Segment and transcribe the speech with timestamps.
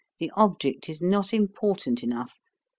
[0.17, 2.39] The object is not important enough.